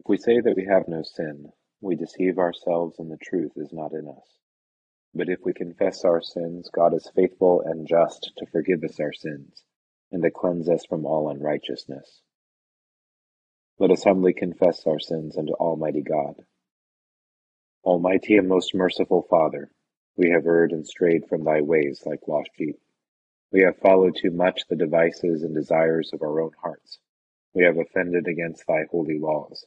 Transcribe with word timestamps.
If 0.00 0.08
we 0.08 0.16
say 0.16 0.40
that 0.40 0.56
we 0.56 0.64
have 0.64 0.88
no 0.88 1.02
sin, 1.02 1.52
we 1.82 1.94
deceive 1.94 2.38
ourselves 2.38 2.98
and 2.98 3.12
the 3.12 3.18
truth 3.18 3.52
is 3.56 3.70
not 3.70 3.92
in 3.92 4.08
us. 4.08 4.38
But 5.14 5.28
if 5.28 5.40
we 5.44 5.52
confess 5.52 6.06
our 6.06 6.22
sins, 6.22 6.70
God 6.72 6.94
is 6.94 7.12
faithful 7.14 7.60
and 7.60 7.86
just 7.86 8.32
to 8.38 8.46
forgive 8.46 8.82
us 8.82 8.98
our 8.98 9.12
sins 9.12 9.62
and 10.10 10.22
to 10.22 10.30
cleanse 10.30 10.70
us 10.70 10.86
from 10.86 11.04
all 11.04 11.28
unrighteousness. 11.28 12.22
Let 13.78 13.90
us 13.90 14.02
humbly 14.02 14.32
confess 14.32 14.86
our 14.86 14.98
sins 14.98 15.36
unto 15.36 15.52
Almighty 15.52 16.02
God. 16.02 16.46
Almighty 17.84 18.38
and 18.38 18.48
most 18.48 18.74
merciful 18.74 19.26
Father, 19.28 19.70
we 20.16 20.30
have 20.30 20.46
erred 20.46 20.72
and 20.72 20.86
strayed 20.86 21.26
from 21.28 21.44
thy 21.44 21.60
ways 21.60 22.02
like 22.06 22.26
lost 22.26 22.48
sheep. 22.56 22.80
We 23.52 23.60
have 23.64 23.76
followed 23.76 24.16
too 24.16 24.30
much 24.30 24.62
the 24.66 24.76
devices 24.76 25.42
and 25.42 25.54
desires 25.54 26.10
of 26.14 26.22
our 26.22 26.40
own 26.40 26.52
hearts. 26.62 26.98
We 27.52 27.64
have 27.64 27.76
offended 27.76 28.28
against 28.28 28.66
thy 28.66 28.84
holy 28.90 29.18
laws. 29.18 29.66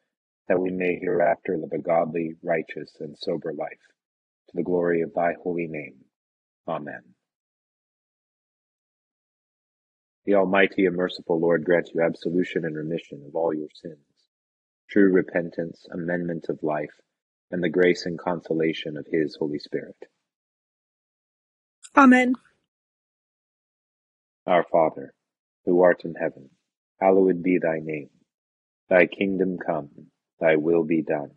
that 0.47 0.59
we 0.59 0.71
may 0.71 0.97
hereafter 0.99 1.57
live 1.57 1.71
a 1.73 1.79
godly, 1.81 2.35
righteous, 2.43 2.91
and 2.99 3.17
sober 3.17 3.53
life, 3.53 3.79
to 4.49 4.55
the 4.55 4.63
glory 4.63 5.01
of 5.01 5.13
thy 5.13 5.33
holy 5.43 5.67
name. 5.67 5.95
Amen. 6.67 7.01
The 10.25 10.35
Almighty 10.35 10.85
and 10.85 10.95
merciful 10.95 11.39
Lord 11.39 11.65
grant 11.65 11.89
you 11.93 12.01
absolution 12.01 12.65
and 12.65 12.75
remission 12.75 13.23
of 13.27 13.35
all 13.35 13.53
your 13.53 13.69
sins, 13.73 13.97
true 14.89 15.11
repentance, 15.11 15.87
amendment 15.91 16.45
of 16.49 16.59
life, 16.63 17.01
and 17.51 17.63
the 17.63 17.69
grace 17.69 18.05
and 18.05 18.19
consolation 18.19 18.97
of 18.97 19.07
his 19.11 19.35
Holy 19.39 19.59
Spirit. 19.59 19.97
Amen. 21.97 22.35
Our 24.45 24.65
Father, 24.71 25.13
who 25.65 25.81
art 25.81 26.05
in 26.05 26.15
heaven, 26.15 26.49
hallowed 26.99 27.43
be 27.43 27.57
thy 27.57 27.79
name. 27.81 28.09
Thy 28.89 29.07
kingdom 29.07 29.57
come, 29.57 30.10
thy 30.41 30.57
will 30.57 30.83
be 30.83 31.01
done, 31.01 31.31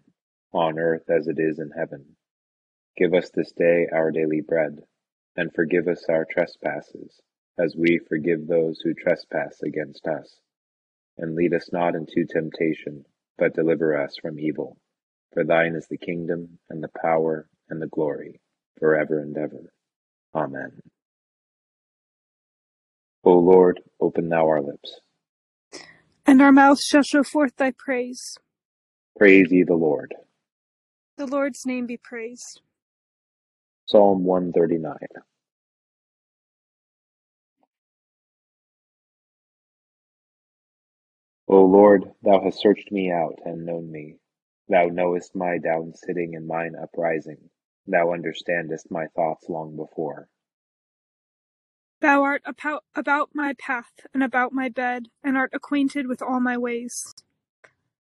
on 0.52 0.78
earth 0.78 1.08
as 1.08 1.28
it 1.28 1.38
is 1.38 1.60
in 1.60 1.70
heaven. 1.70 2.16
Give 2.96 3.14
us 3.14 3.30
this 3.30 3.52
day 3.52 3.86
our 3.92 4.10
daily 4.10 4.40
bread, 4.40 4.80
and 5.36 5.52
forgive 5.54 5.86
us 5.86 6.04
our 6.08 6.24
trespasses 6.24 7.20
as 7.58 7.76
we 7.76 8.00
forgive 8.08 8.46
those 8.46 8.80
who 8.80 8.94
trespass 8.94 9.62
against 9.62 10.06
us. 10.06 10.40
And 11.18 11.36
lead 11.36 11.54
us 11.54 11.70
not 11.72 11.94
into 11.94 12.24
temptation, 12.24 13.04
but 13.38 13.54
deliver 13.54 13.96
us 14.00 14.16
from 14.20 14.40
evil. 14.40 14.78
For 15.32 15.44
thine 15.44 15.74
is 15.74 15.86
the 15.88 15.98
kingdom, 15.98 16.58
and 16.70 16.82
the 16.82 16.90
power, 17.00 17.48
and 17.68 17.80
the 17.80 17.88
glory, 17.88 18.40
for 18.78 18.96
ever 18.96 19.20
and 19.20 19.36
ever. 19.36 19.72
Amen. 20.34 20.80
O 23.24 23.38
Lord, 23.38 23.80
open 24.00 24.28
thou 24.28 24.46
our 24.46 24.62
lips. 24.62 25.00
And 26.26 26.40
our 26.40 26.52
mouths 26.52 26.84
shall 26.84 27.02
show 27.02 27.22
forth 27.22 27.56
thy 27.56 27.72
praise. 27.72 28.38
Praise 29.18 29.52
ye 29.52 29.62
the 29.62 29.74
Lord. 29.74 30.14
The 31.18 31.26
Lord's 31.26 31.66
name 31.66 31.86
be 31.86 31.96
praised. 31.96 32.62
Psalm 33.86 34.24
139. 34.24 34.96
O 41.48 41.64
Lord, 41.64 42.04
thou 42.22 42.42
hast 42.42 42.60
searched 42.60 42.90
me 42.90 43.12
out, 43.12 43.38
and 43.44 43.66
known 43.66 43.90
me. 43.92 44.16
Thou 44.68 44.86
knowest 44.86 45.36
my 45.36 45.58
down 45.58 45.92
sitting 45.94 46.34
and 46.34 46.46
mine 46.46 46.74
uprising. 46.80 47.38
Thou 47.86 48.12
understandest 48.12 48.90
my 48.90 49.06
thoughts 49.14 49.48
long 49.48 49.76
before. 49.76 50.28
Thou 52.00 52.22
art 52.22 52.42
about, 52.46 52.84
about 52.94 53.30
my 53.34 53.54
path 53.58 53.92
and 54.14 54.22
about 54.22 54.52
my 54.52 54.68
bed, 54.68 55.08
and 55.22 55.36
art 55.36 55.50
acquainted 55.54 56.06
with 56.08 56.22
all 56.22 56.40
my 56.40 56.58
ways. 56.58 57.14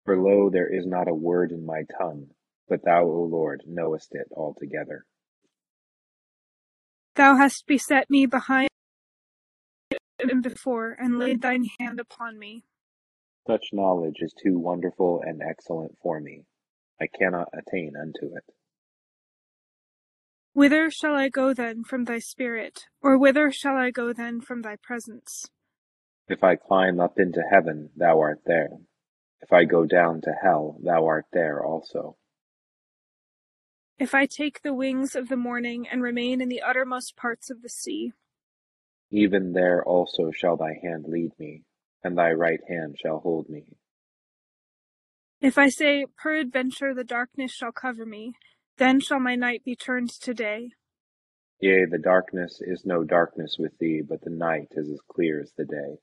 For 0.09 0.17
lo, 0.17 0.49
there 0.49 0.75
is 0.75 0.87
not 0.87 1.07
a 1.07 1.13
word 1.13 1.53
in 1.53 1.67
my 1.67 1.83
tongue, 1.99 2.29
but 2.67 2.83
thou, 2.83 3.05
O 3.05 3.29
Lord, 3.31 3.65
knowest 3.67 4.09
it 4.13 4.27
altogether. 4.35 5.05
Thou 7.15 7.37
hast 7.37 7.67
beset 7.67 8.09
me 8.09 8.25
behind 8.25 8.71
and 10.19 10.43
before, 10.43 10.97
and 10.99 11.19
laid 11.19 11.43
thine 11.43 11.67
hand 11.79 12.01
upon 12.01 12.39
me. 12.39 12.65
Such 13.47 13.67
knowledge 13.75 14.21
is 14.21 14.33
too 14.43 14.59
wonderful 14.59 15.21
and 15.23 15.43
excellent 15.43 15.99
for 16.03 16.21
me. 16.21 16.47
I 16.99 17.07
cannot 17.07 17.49
attain 17.53 17.93
unto 17.95 18.35
it. 18.35 18.45
Whither 20.55 20.91
shall 20.91 21.17
I 21.17 21.29
go 21.29 21.53
then 21.53 21.85
from 21.85 22.07
thy 22.07 22.21
spirit, 22.21 22.87
or 23.03 23.19
whither 23.19 23.53
shall 23.53 23.77
I 23.77 23.91
go 23.91 24.15
then 24.15 24.41
from 24.41 24.63
thy 24.63 24.77
presence? 24.83 25.51
If 26.29 26.43
I 26.43 26.57
climb 26.57 26.99
up 26.99 27.19
into 27.19 27.43
heaven, 27.43 27.91
thou 27.95 28.21
art 28.21 28.41
there. 28.47 28.71
If 29.41 29.53
I 29.53 29.65
go 29.65 29.87
down 29.87 30.21
to 30.23 30.33
hell, 30.43 30.79
thou 30.83 31.07
art 31.07 31.27
there 31.33 31.65
also. 31.65 32.17
If 33.99 34.15
I 34.15 34.27
take 34.27 34.63
the 34.63 34.75
wings 34.75 35.17
of 35.17 35.29
the 35.29 35.37
morning 35.37 35.87
and 35.91 36.03
remain 36.03 36.41
in 36.41 36.49
the 36.49 36.63
uttermost 36.63 37.17
parts 37.17 37.51
of 37.51 37.63
the 37.63 37.69
sea, 37.69 38.13
even 39.11 39.53
there 39.53 39.83
also 39.83 40.31
shall 40.31 40.57
thy 40.57 40.79
hand 40.83 41.07
lead 41.09 41.33
me, 41.39 41.65
and 42.05 42.17
thy 42.17 42.33
right 42.33 42.61
hand 42.69 42.97
shall 43.03 43.21
hold 43.21 43.49
me. 43.49 43.65
If 45.41 45.57
I 45.57 45.69
say, 45.69 46.05
Peradventure 46.21 46.95
the 46.95 47.05
darkness 47.05 47.53
shall 47.53 47.73
cover 47.73 48.05
me, 48.05 48.35
then 48.77 49.01
shall 49.01 49.21
my 49.21 49.35
night 49.35 49.65
be 49.65 49.77
turned 49.77 50.11
to 50.21 50.35
day. 50.35 50.73
Yea, 51.61 51.87
the 51.87 51.99
darkness 51.99 52.61
is 52.61 52.85
no 52.85 53.03
darkness 53.03 53.57
with 53.59 53.77
thee, 53.79 54.03
but 54.07 54.21
the 54.21 54.31
night 54.31 54.69
is 54.73 54.89
as 54.91 55.01
clear 55.11 55.41
as 55.41 55.53
the 55.57 55.65
day. 55.65 55.99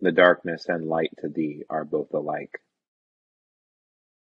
The 0.00 0.12
darkness 0.12 0.66
and 0.68 0.86
light 0.86 1.10
to 1.18 1.28
thee 1.28 1.64
are 1.68 1.84
both 1.84 2.12
alike. 2.14 2.60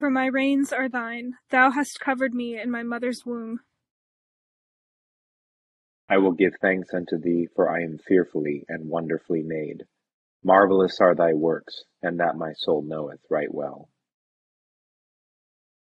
For 0.04 0.10
my 0.10 0.26
reins 0.26 0.74
are 0.74 0.90
thine, 0.90 1.36
thou 1.50 1.72
hast 1.72 2.02
covered 2.02 2.34
me 2.34 2.60
in 2.60 2.70
my 2.70 2.84
mother's 2.84 3.26
womb. 3.26 3.62
I 6.10 6.18
will 6.18 6.34
give 6.34 6.56
thanks 6.60 6.94
unto 6.94 7.18
thee, 7.18 7.48
for 7.56 7.70
I 7.70 7.84
am 7.84 8.00
fearfully 8.06 8.66
and 8.68 8.90
wonderfully 8.90 9.44
made. 9.44 9.86
Marvelous 10.44 11.00
are 11.00 11.16
thy 11.16 11.34
works, 11.34 11.86
and 12.02 12.20
that 12.20 12.36
my 12.36 12.52
soul 12.52 12.82
knoweth 12.82 13.22
right 13.30 13.48
well. 13.54 13.88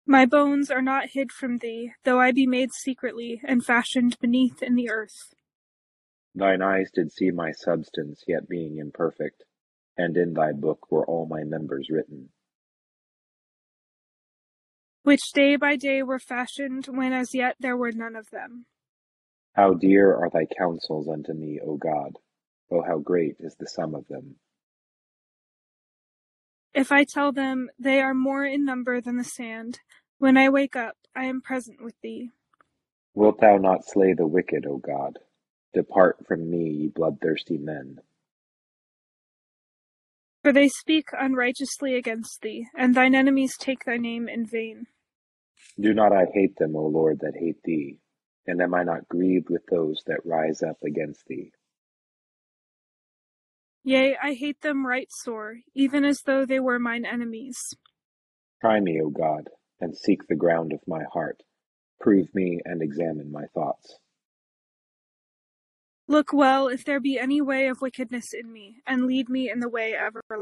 My 0.05 0.27
bones 0.27 0.69
are 0.69 0.83
not 0.83 1.09
hid 1.09 1.31
from 1.31 1.57
thee, 1.57 1.93
though 2.03 2.19
I 2.19 2.31
be 2.31 2.45
made 2.45 2.73
secretly, 2.73 3.41
and 3.43 3.65
fashioned 3.65 4.19
beneath 4.19 4.61
in 4.61 4.75
the 4.75 4.91
earth. 4.91 5.33
Thine 6.35 6.61
eyes 6.61 6.91
did 6.93 7.11
see 7.11 7.31
my 7.31 7.53
substance, 7.53 8.23
yet 8.27 8.47
being 8.47 8.77
imperfect, 8.77 9.45
and 9.97 10.15
in 10.15 10.35
thy 10.35 10.51
book 10.51 10.91
were 10.91 11.07
all 11.07 11.25
my 11.25 11.43
members 11.43 11.89
written. 11.89 12.29
Which 15.03 15.31
day 15.33 15.55
by 15.55 15.77
day 15.77 16.03
were 16.03 16.19
fashioned, 16.19 16.85
when 16.85 17.11
as 17.11 17.33
yet 17.33 17.55
there 17.59 17.75
were 17.75 17.91
none 17.91 18.15
of 18.15 18.29
them. 18.29 18.65
How 19.53 19.73
dear 19.73 20.15
are 20.15 20.29
thy 20.29 20.45
counsels 20.45 21.09
unto 21.09 21.33
me, 21.33 21.59
O 21.59 21.75
God! 21.75 22.17
O 22.69 22.81
how 22.81 22.99
great 22.99 23.35
is 23.39 23.55
the 23.55 23.67
sum 23.67 23.95
of 23.95 24.07
them! 24.07 24.35
If 26.73 26.91
I 26.91 27.03
tell 27.03 27.31
them, 27.31 27.69
they 27.77 27.99
are 28.01 28.13
more 28.13 28.45
in 28.45 28.63
number 28.63 29.01
than 29.01 29.17
the 29.17 29.23
sand. 29.23 29.79
When 30.19 30.37
I 30.37 30.49
wake 30.49 30.75
up, 30.75 30.95
I 31.15 31.25
am 31.25 31.41
present 31.41 31.81
with 31.81 31.99
thee. 32.01 32.29
Wilt 33.13 33.41
thou 33.41 33.57
not 33.57 33.85
slay 33.85 34.13
the 34.13 34.27
wicked, 34.27 34.65
O 34.65 34.77
God? 34.77 35.19
Depart 35.73 36.25
from 36.27 36.49
me, 36.49 36.69
ye 36.69 36.87
bloodthirsty 36.87 37.57
men. 37.57 37.99
For 40.43 40.51
they 40.51 40.69
speak 40.69 41.09
unrighteously 41.13 41.95
against 41.95 42.41
thee, 42.41 42.65
and 42.75 42.95
thine 42.95 43.13
enemies 43.13 43.55
take 43.57 43.85
thy 43.85 43.97
name 43.97 44.27
in 44.27 44.45
vain. 44.45 44.87
Do 45.79 45.93
not 45.93 46.11
I 46.11 46.25
hate 46.33 46.57
them, 46.57 46.75
O 46.75 46.87
Lord, 46.87 47.19
that 47.21 47.35
hate 47.37 47.61
thee? 47.63 47.97
And 48.47 48.59
am 48.61 48.73
I 48.73 48.83
not 48.83 49.07
grieved 49.07 49.49
with 49.49 49.65
those 49.67 50.01
that 50.07 50.25
rise 50.25 50.63
up 50.63 50.77
against 50.83 51.25
thee? 51.27 51.51
Yea, 53.83 54.17
I 54.21 54.33
hate 54.33 54.61
them 54.61 54.85
right 54.85 55.07
sore, 55.09 55.57
even 55.73 56.05
as 56.05 56.21
though 56.25 56.45
they 56.45 56.59
were 56.59 56.79
mine 56.79 57.05
enemies. 57.05 57.57
Try 58.61 58.79
me, 58.79 58.99
O 59.01 59.09
God, 59.09 59.49
and 59.79 59.95
seek 59.95 60.27
the 60.27 60.35
ground 60.35 60.73
of 60.73 60.79
my 60.87 61.03
heart. 61.11 61.41
Prove 61.99 62.33
me 62.33 62.59
and 62.65 62.81
examine 62.81 63.31
my 63.31 63.45
thoughts. 63.53 63.97
Look 66.11 66.33
well 66.33 66.67
if 66.67 66.83
there 66.83 66.99
be 66.99 67.17
any 67.17 67.39
way 67.39 67.67
of 67.67 67.79
wickedness 67.79 68.33
in 68.33 68.51
me, 68.51 68.81
and 68.85 69.05
lead 69.05 69.29
me 69.29 69.49
in 69.49 69.61
the 69.61 69.69
way 69.69 69.95
everlasting. 69.95 70.41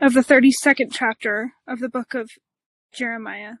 Of 0.00 0.14
the 0.14 0.22
32nd 0.22 0.90
chapter 0.90 1.52
of 1.68 1.80
the 1.80 1.90
book 1.90 2.14
of 2.14 2.30
Jeremiah. 2.90 3.56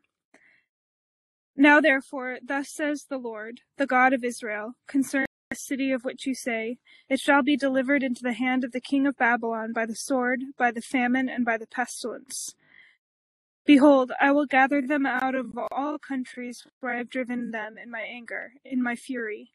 Now 1.54 1.82
therefore, 1.82 2.38
thus 2.42 2.70
says 2.72 3.04
the 3.10 3.18
Lord, 3.18 3.60
the 3.76 3.86
God 3.86 4.14
of 4.14 4.24
Israel, 4.24 4.72
concerning 4.88 5.26
the 5.54 5.60
city 5.60 5.92
of 5.92 6.04
which 6.04 6.26
you 6.26 6.34
say, 6.34 6.78
It 7.08 7.20
shall 7.20 7.42
be 7.42 7.56
delivered 7.56 8.02
into 8.02 8.22
the 8.24 8.32
hand 8.32 8.64
of 8.64 8.72
the 8.72 8.80
king 8.80 9.06
of 9.06 9.16
Babylon 9.16 9.72
by 9.72 9.86
the 9.86 9.94
sword, 9.94 10.40
by 10.58 10.72
the 10.72 10.82
famine, 10.82 11.28
and 11.28 11.44
by 11.44 11.56
the 11.56 11.68
pestilence. 11.68 12.56
Behold, 13.64 14.10
I 14.20 14.32
will 14.32 14.46
gather 14.46 14.82
them 14.82 15.06
out 15.06 15.36
of 15.36 15.56
all 15.70 15.96
countries 15.98 16.66
where 16.80 16.94
I 16.94 16.98
have 16.98 17.08
driven 17.08 17.52
them 17.52 17.76
in 17.80 17.88
my 17.88 18.00
anger, 18.00 18.54
in 18.64 18.82
my 18.82 18.96
fury, 18.96 19.52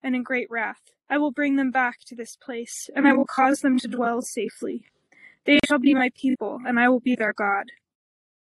and 0.00 0.14
in 0.14 0.22
great 0.22 0.46
wrath. 0.48 0.92
I 1.10 1.18
will 1.18 1.32
bring 1.32 1.56
them 1.56 1.72
back 1.72 1.98
to 2.06 2.14
this 2.14 2.36
place, 2.36 2.88
and 2.94 3.08
I 3.08 3.12
will 3.12 3.26
cause 3.26 3.60
them 3.60 3.78
to 3.80 3.88
dwell 3.88 4.22
safely. 4.22 4.86
They 5.44 5.58
shall 5.66 5.80
be 5.80 5.92
my 5.92 6.10
people, 6.14 6.60
and 6.64 6.78
I 6.78 6.88
will 6.88 7.00
be 7.00 7.16
their 7.16 7.32
God. 7.32 7.64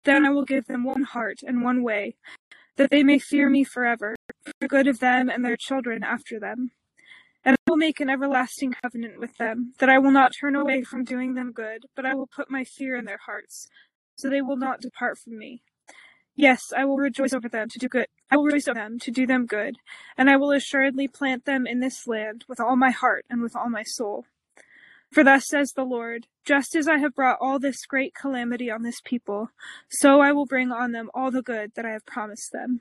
Then 0.04 0.24
I 0.24 0.30
will 0.30 0.44
give 0.44 0.66
them 0.66 0.84
one 0.84 1.02
heart 1.02 1.40
and 1.44 1.64
one 1.64 1.82
way, 1.82 2.14
that 2.76 2.90
they 2.90 3.02
may 3.02 3.18
fear 3.18 3.50
me 3.50 3.64
forever, 3.64 4.14
for 4.44 4.52
the 4.60 4.68
good 4.68 4.86
of 4.86 5.00
them 5.00 5.28
and 5.28 5.44
their 5.44 5.56
children 5.56 6.02
after 6.02 6.38
them. 6.38 6.70
And 7.44 7.56
I 7.56 7.70
will 7.70 7.76
make 7.76 8.00
an 8.00 8.10
everlasting 8.10 8.74
covenant 8.82 9.18
with 9.18 9.36
them, 9.38 9.72
that 9.78 9.88
I 9.88 9.98
will 9.98 10.10
not 10.10 10.32
turn 10.38 10.54
away 10.54 10.82
from 10.82 11.04
doing 11.04 11.34
them 11.34 11.52
good, 11.52 11.86
but 11.96 12.04
I 12.04 12.14
will 12.14 12.26
put 12.26 12.50
my 12.50 12.64
fear 12.64 12.96
in 12.96 13.06
their 13.06 13.20
hearts, 13.24 13.68
so 14.16 14.28
they 14.28 14.42
will 14.42 14.56
not 14.56 14.80
depart 14.80 15.18
from 15.18 15.38
me. 15.38 15.62
Yes, 16.36 16.72
I 16.76 16.84
will 16.84 16.96
rejoice 16.96 17.32
over 17.32 17.48
them 17.48 17.68
to 17.68 17.78
do 17.78 17.88
good. 17.88 18.06
I 18.30 18.36
will 18.36 18.44
rejoice 18.44 18.68
over 18.68 18.78
them 18.78 18.98
to 19.00 19.10
do 19.10 19.26
them 19.26 19.46
good, 19.46 19.76
and 20.16 20.30
I 20.30 20.36
will 20.36 20.52
assuredly 20.52 21.08
plant 21.08 21.44
them 21.44 21.66
in 21.66 21.80
this 21.80 22.06
land 22.06 22.44
with 22.48 22.60
all 22.60 22.76
my 22.76 22.90
heart 22.90 23.24
and 23.28 23.42
with 23.42 23.56
all 23.56 23.68
my 23.68 23.82
soul. 23.82 24.24
For 25.12 25.24
thus 25.24 25.48
says 25.48 25.72
the 25.72 25.84
Lord, 25.84 26.28
just 26.44 26.76
as 26.76 26.86
I 26.86 26.98
have 26.98 27.14
brought 27.14 27.38
all 27.40 27.58
this 27.58 27.84
great 27.84 28.14
calamity 28.14 28.70
on 28.70 28.82
this 28.82 29.00
people, 29.02 29.50
so 29.88 30.20
I 30.20 30.32
will 30.32 30.46
bring 30.46 30.70
on 30.70 30.92
them 30.92 31.10
all 31.12 31.30
the 31.30 31.42
good 31.42 31.72
that 31.74 31.84
I 31.84 31.90
have 31.90 32.06
promised 32.06 32.52
them. 32.52 32.80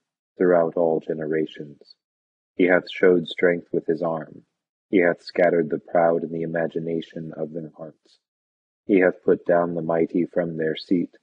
throughout 0.37 0.77
all 0.77 0.99
generations. 0.99 1.95
He 2.55 2.65
hath 2.65 2.89
showed 2.89 3.27
strength 3.27 3.67
with 3.71 3.85
his 3.85 4.01
arm. 4.01 4.45
He 4.89 4.97
hath 4.97 5.21
scattered 5.23 5.69
the 5.69 5.79
proud 5.79 6.23
in 6.23 6.31
the 6.31 6.41
imagination 6.41 7.31
of 7.33 7.53
their 7.53 7.71
hearts. 7.77 8.19
He 8.85 8.99
hath 8.99 9.23
put 9.23 9.45
down 9.45 9.73
the 9.73 9.81
mighty 9.81 10.25
from 10.25 10.57
their 10.57 10.75
seat, 10.75 11.17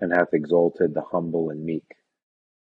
and 0.00 0.12
hath 0.12 0.34
exalted 0.34 0.92
the 0.92 1.02
humble 1.02 1.50
and 1.50 1.64
meek. 1.64 1.96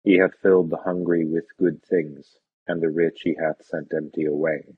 He 0.04 0.18
hath 0.18 0.36
filled 0.36 0.70
the 0.70 0.78
hungry 0.78 1.26
with 1.26 1.58
good 1.58 1.84
things, 1.84 2.38
and 2.68 2.82
the 2.82 2.90
rich 2.90 3.22
he 3.24 3.36
hath 3.36 3.64
sent 3.66 3.94
empty 3.94 4.26
away. 4.26 4.78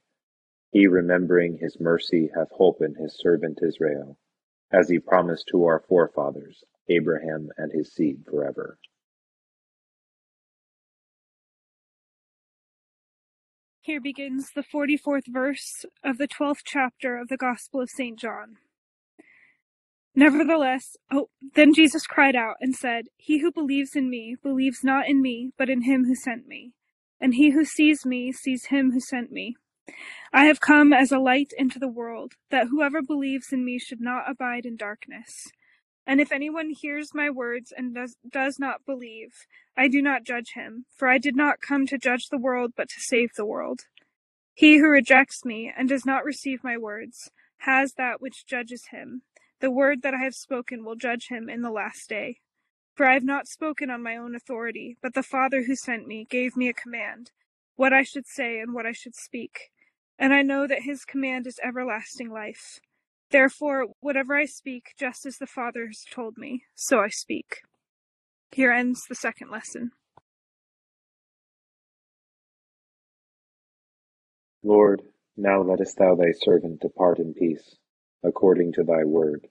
He, 0.72 0.88
remembering 0.88 1.58
his 1.58 1.80
mercy, 1.80 2.32
hath 2.36 2.50
holpen 2.52 2.96
his 2.96 3.18
servant 3.18 3.60
Israel, 3.62 4.18
as 4.72 4.90
he 4.90 5.00
promised 5.00 5.48
to 5.50 5.66
our 5.66 5.80
forefathers, 5.80 6.64
Abraham 6.90 7.50
and 7.58 7.72
his 7.72 7.94
seed 7.94 8.26
forever. 8.26 8.78
Here 13.86 14.02
begins 14.02 14.50
the 14.56 14.64
44th 14.64 15.28
verse 15.28 15.86
of 16.04 16.18
the 16.18 16.28
12th 16.28 16.62
chapter 16.66 17.20
of 17.20 17.28
the 17.28 17.38
Gospel 17.38 17.82
of 17.82 17.92
St. 17.92 18.18
John. 18.18 18.58
Nevertheless, 20.16 20.98
oh, 21.12 21.30
then 21.54 21.72
Jesus 21.72 22.08
cried 22.08 22.36
out 22.36 22.56
and 22.60 22.74
said, 22.74 23.10
He 23.16 23.42
who 23.42 23.52
believes 23.52 23.96
in 23.96 24.10
me 24.10 24.38
believes 24.42 24.84
not 24.84 25.08
in 25.08 25.22
me, 25.22 25.52
but 25.56 25.70
in 25.70 25.84
him 25.84 26.06
who 26.06 26.16
sent 26.16 26.48
me. 26.48 26.72
And 27.22 27.36
he 27.36 27.52
who 27.52 27.64
sees 27.64 28.08
me 28.08 28.32
sees 28.32 28.66
him 28.72 28.92
who 28.92 29.00
sent 29.00 29.32
me. 29.32 29.56
I 30.34 30.46
have 30.46 30.60
come 30.60 30.92
as 30.92 31.12
a 31.12 31.20
light 31.20 31.52
into 31.56 31.78
the 31.78 31.88
world, 31.88 32.34
that 32.50 32.70
whoever 32.72 33.04
believes 33.04 33.54
in 33.54 33.64
me 33.64 33.78
should 33.78 34.02
not 34.02 34.28
abide 34.28 34.66
in 34.66 34.78
darkness. 34.78 35.46
And 36.08 36.22
if 36.22 36.32
anyone 36.32 36.70
hears 36.70 37.14
my 37.14 37.30
words 37.30 37.74
and 37.76 37.96
does, 37.96 38.16
does 38.30 38.60
not 38.60 38.86
believe, 38.86 39.34
I 39.76 39.88
do 39.88 40.02
not 40.02 40.24
judge 40.24 40.52
him, 40.54 40.86
for 40.96 41.08
I 41.08 41.18
did 41.18 41.36
not 41.36 41.62
come 41.62 41.88
to 41.88 41.98
judge 41.98 42.30
the 42.30 42.38
world, 42.38 42.74
but 42.78 42.90
to 42.90 43.00
save 43.00 43.32
the 43.36 43.46
world. 43.46 43.82
He 44.54 44.78
who 44.78 44.88
rejects 44.88 45.44
me 45.44 45.72
and 45.76 45.90
does 45.90 46.06
not 46.06 46.24
receive 46.24 46.64
my 46.64 46.78
words 46.78 47.30
has 47.60 47.94
that 47.94 48.22
which 48.22 48.46
judges 48.46 48.88
him. 48.92 49.24
The 49.60 49.72
word 49.72 50.02
that 50.04 50.14
I 50.14 50.24
have 50.24 50.36
spoken 50.36 50.86
will 50.86 50.96
judge 50.96 51.28
him 51.30 51.50
in 51.50 51.62
the 51.62 51.72
last 51.72 52.08
day. 52.08 52.38
For 52.96 53.06
I 53.06 53.14
have 53.14 53.24
not 53.24 53.48
spoken 53.48 53.90
on 53.90 54.04
my 54.04 54.16
own 54.16 54.36
authority, 54.36 54.98
but 55.02 55.14
the 55.14 55.24
Father 55.24 55.64
who 55.64 55.76
sent 55.76 56.08
me 56.08 56.26
gave 56.30 56.56
me 56.56 56.70
a 56.70 56.74
command, 56.74 57.32
what 57.76 57.92
I 57.92 58.04
should 58.04 58.28
say 58.28 58.60
and 58.60 58.74
what 58.74 58.86
I 58.86 58.94
should 58.94 59.16
speak. 59.16 59.72
And 60.18 60.34
I 60.34 60.44
know 60.44 60.68
that 60.68 60.84
his 60.84 61.04
command 61.04 61.48
is 61.48 61.60
everlasting 61.62 62.30
life. 62.30 62.80
Therefore, 63.32 63.88
whatever 64.00 64.36
I 64.36 64.46
speak, 64.46 64.94
just 65.00 65.26
as 65.26 65.38
the 65.38 65.48
Father 65.48 65.88
has 65.88 66.04
told 66.10 66.38
me, 66.38 66.64
so 66.76 67.00
I 67.00 67.10
speak. 67.10 67.62
Here 68.52 68.72
ends 68.72 69.02
the 69.08 69.16
second 69.16 69.50
lesson. 69.52 69.92
Lord, 74.64 75.02
now 75.38 75.62
lettest 75.62 75.98
thou 75.98 76.16
thy 76.16 76.32
servant 76.32 76.82
depart 76.82 77.20
in 77.20 77.34
peace, 77.34 77.76
according 78.24 78.74
to 78.74 78.84
thy 78.84 79.04
word. 79.04 79.48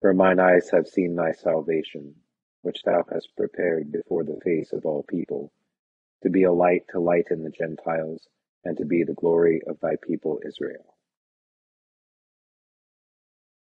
For 0.00 0.14
mine 0.14 0.40
eyes 0.40 0.70
have 0.70 0.86
seen 0.86 1.14
thy 1.14 1.32
salvation, 1.32 2.14
which 2.62 2.82
thou 2.84 3.04
hast 3.12 3.36
prepared 3.36 3.92
before 3.92 4.24
the 4.24 4.40
face 4.44 4.72
of 4.72 4.86
all 4.86 5.02
people, 5.02 5.52
to 6.22 6.30
be 6.30 6.44
a 6.44 6.52
light 6.52 6.82
to 6.90 7.00
lighten 7.00 7.42
the 7.42 7.50
Gentiles, 7.50 8.28
and 8.64 8.76
to 8.78 8.84
be 8.84 9.04
the 9.04 9.14
glory 9.14 9.60
of 9.66 9.78
thy 9.80 9.96
people 10.02 10.40
Israel. 10.46 10.97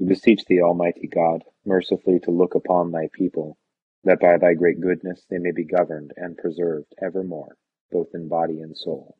We 0.00 0.06
beseech 0.06 0.46
thee, 0.46 0.62
Almighty 0.62 1.08
God, 1.08 1.44
mercifully 1.66 2.20
to 2.20 2.30
look 2.30 2.54
upon 2.54 2.90
thy 2.90 3.10
people, 3.12 3.58
that 4.04 4.18
by 4.18 4.38
thy 4.38 4.54
great 4.54 4.80
goodness 4.80 5.26
they 5.28 5.36
may 5.36 5.52
be 5.52 5.64
governed 5.64 6.14
and 6.16 6.38
preserved 6.38 6.94
evermore, 7.02 7.58
both 7.92 8.08
in 8.14 8.26
body 8.26 8.62
and 8.62 8.74
soul, 8.74 9.18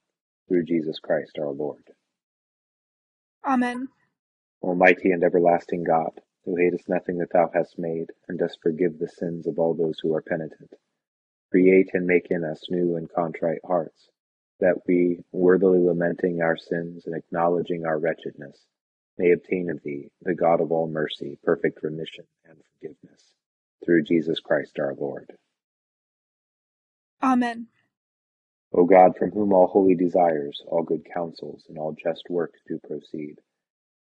through 0.49 0.65
Jesus 0.65 0.99
Christ 0.99 1.39
our 1.39 1.51
Lord. 1.51 1.85
Amen. 3.45 3.89
Almighty 4.63 5.11
and 5.11 5.23
everlasting 5.23 5.85
God, 5.85 6.19
who 6.47 6.57
hatest 6.57 6.89
nothing 6.89 7.19
that 7.19 7.31
thou 7.31 7.51
hast 7.53 7.79
made, 7.79 8.11
and 8.27 8.39
dost 8.39 8.59
forgive 8.63 8.99
the 8.99 9.09
sins 9.09 9.47
of 9.47 9.59
all 9.59 9.75
those 9.75 9.99
who 10.01 10.15
are 10.15 10.23
penitent, 10.23 10.73
create 11.51 11.91
and 11.93 12.07
make 12.07 12.29
in 12.31 12.43
us 12.43 12.71
new 12.71 12.97
and 12.97 13.13
contrite 13.13 13.61
hearts, 13.67 14.09
that 14.61 14.81
we, 14.87 15.23
worthily 15.31 15.81
lamenting 15.81 16.41
our 16.41 16.57
sins 16.57 17.07
and 17.07 17.15
acknowledging 17.15 17.85
our 17.85 17.99
wretchedness, 17.99 18.65
may 19.19 19.33
obtain 19.33 19.71
of 19.71 19.83
thee, 19.83 20.11
the 20.23 20.35
God 20.35 20.61
of 20.61 20.73
all 20.73 20.89
mercy, 20.89 21.39
perfect 21.43 21.83
remission 21.83 22.25
and 22.45 22.57
forgiveness, 22.75 23.35
through 23.85 24.03
Jesus 24.03 24.41
Christ 24.41 24.79
our 24.79 24.95
Lord. 24.95 25.31
Amen. 27.23 27.67
O 28.73 28.85
God, 28.85 29.17
from 29.17 29.31
whom 29.33 29.53
all 29.53 29.67
holy 29.67 29.95
desires, 29.95 30.63
all 30.67 30.83
good 30.83 31.05
counsels, 31.13 31.67
and 31.69 31.77
all 31.77 31.93
just 31.93 32.31
works 32.31 32.61
do 32.67 32.79
proceed, 32.87 33.41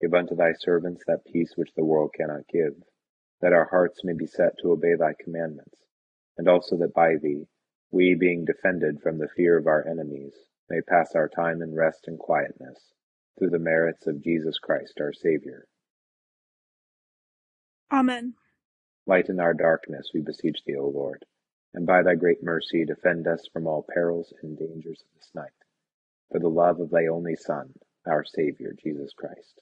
give 0.01 0.13
unto 0.13 0.35
thy 0.35 0.53
servants 0.53 1.03
that 1.07 1.25
peace 1.25 1.53
which 1.55 1.73
the 1.75 1.85
world 1.85 2.13
cannot 2.13 2.47
give, 2.51 2.73
that 3.41 3.53
our 3.53 3.65
hearts 3.65 4.03
may 4.03 4.13
be 4.13 4.27
set 4.27 4.57
to 4.59 4.71
obey 4.71 4.95
thy 4.95 5.13
commandments, 5.23 5.79
and 6.37 6.47
also 6.47 6.77
that 6.77 6.93
by 6.93 7.15
thee, 7.15 7.47
we, 7.91 8.13
being 8.13 8.45
defended 8.45 9.01
from 9.01 9.17
the 9.17 9.29
fear 9.29 9.57
of 9.57 9.67
our 9.67 9.87
enemies, 9.87 10.33
may 10.69 10.81
pass 10.81 11.15
our 11.15 11.29
time 11.29 11.61
in 11.61 11.73
rest 11.73 12.07
and 12.07 12.19
quietness 12.19 12.93
through 13.37 13.49
the 13.49 13.59
merits 13.59 14.07
of 14.07 14.23
Jesus 14.23 14.57
Christ 14.59 14.93
our 14.99 15.13
Savior. 15.13 15.67
Amen. 17.91 18.33
Lighten 19.05 19.39
our 19.39 19.53
darkness, 19.53 20.09
we 20.13 20.21
beseech 20.21 20.59
thee, 20.65 20.75
O 20.75 20.87
Lord, 20.87 21.23
and 21.73 21.85
by 21.85 22.03
thy 22.03 22.15
great 22.15 22.43
mercy 22.43 22.83
defend 22.83 23.27
us 23.27 23.47
from 23.53 23.67
all 23.67 23.85
perils 23.93 24.33
and 24.41 24.57
dangers 24.57 25.01
of 25.01 25.15
this 25.15 25.29
night, 25.33 25.51
for 26.31 26.39
the 26.39 26.49
love 26.49 26.81
of 26.81 26.89
thy 26.89 27.07
only 27.07 27.35
Son, 27.35 27.73
our 28.05 28.25
Savior, 28.25 28.75
Jesus 28.83 29.11
Christ. 29.15 29.61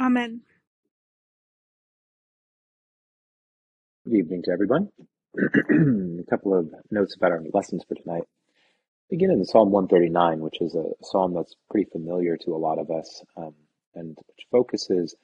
Amen. 0.00 0.40
Good 4.04 4.14
evening 4.16 4.42
to 4.44 4.50
everyone. 4.50 4.88
a 5.38 6.30
couple 6.30 6.58
of 6.58 6.74
notes 6.90 7.14
about 7.14 7.30
our 7.30 7.42
lessons 7.54 7.84
for 7.86 7.94
tonight 7.94 8.24
begin 9.12 9.30
in 9.30 9.44
Psalm 9.44 9.70
139, 9.70 10.40
which 10.40 10.62
is 10.62 10.74
a 10.74 10.86
psalm 11.04 11.34
that's 11.34 11.54
pretty 11.70 11.86
familiar 11.90 12.38
to 12.38 12.54
a 12.54 12.56
lot 12.56 12.78
of 12.78 12.90
us, 12.90 13.22
um, 13.36 13.52
and 13.94 14.16
which 14.26 14.46
focuses 14.50 15.14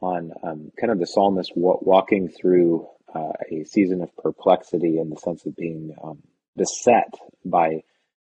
on 0.00 0.30
um, 0.44 0.70
kind 0.80 0.92
of 0.92 1.00
the 1.00 1.08
psalmist 1.08 1.50
walking 1.56 2.28
through 2.28 2.86
uh, 3.12 3.32
a 3.50 3.64
season 3.64 4.00
of 4.00 4.16
perplexity 4.16 5.00
in 5.00 5.10
the 5.10 5.16
sense 5.16 5.44
of 5.44 5.56
being 5.56 5.92
um, 6.04 6.22
beset 6.56 7.14
by 7.44 7.82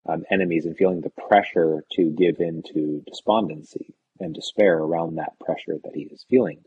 um, 0.07 0.25
enemies 0.31 0.67
and 0.67 0.77
feeling 0.77 1.01
the 1.01 1.13
pressure 1.29 1.83
to 1.93 2.11
give 2.11 2.39
in 2.39 2.63
to 2.75 3.03
despondency 3.07 3.95
and 4.19 4.35
despair 4.35 4.77
around 4.77 5.15
that 5.15 5.33
pressure 5.41 5.79
that 5.83 5.95
he 5.95 6.03
is 6.03 6.27
feeling. 6.29 6.63